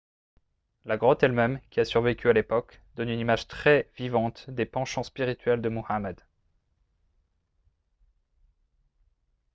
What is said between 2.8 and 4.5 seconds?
donne une image très vivante